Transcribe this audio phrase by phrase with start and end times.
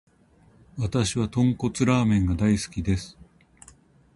[0.79, 3.19] わたしは豚骨ラーメンが大好きです。